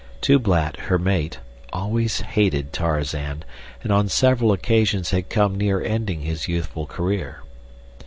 Tublat, 0.19 0.77
her 0.87 0.97
mate, 0.97 1.37
always 1.71 2.21
hated 2.21 2.73
Tarzan, 2.73 3.43
and 3.83 3.91
on 3.91 4.09
several 4.09 4.51
occasions 4.51 5.11
had 5.11 5.29
come 5.29 5.53
near 5.55 5.79
ending 5.79 6.21
his 6.21 6.47
youthful 6.47 6.87
career. 6.87 7.43